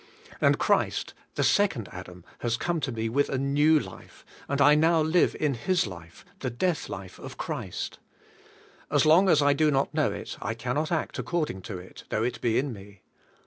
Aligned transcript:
And 0.41 0.57
Christ, 0.57 1.13
the 1.35 1.43
second 1.43 1.87
Adam, 1.91 2.25
has 2.39 2.57
come 2.57 2.79
to 2.79 2.91
me 2.91 3.07
with 3.07 3.29
a 3.29 3.37
new 3.37 3.79
life, 3.79 4.25
and 4.49 4.59
I 4.59 4.73
now 4.73 4.99
live 4.99 5.35
in 5.39 5.53
His 5.53 5.85
life, 5.85 6.25
the 6.39 6.49
death 6.49 6.89
life 6.89 7.19
of 7.19 7.37
Christ. 7.37 7.99
As 8.89 9.05
long 9.05 9.29
as 9.29 9.43
I 9.43 9.53
do 9.53 9.69
not 9.69 9.93
know 9.93 10.11
it, 10.11 10.37
I 10.41 10.55
can 10.55 10.73
not 10.73 10.91
act 10.91 11.19
according 11.19 11.61
to 11.69 11.77
it, 11.77 12.05
though 12.09 12.23
it 12.23 12.41
be 12.41 12.57
in 12.57 12.73
me. 12.73 13.03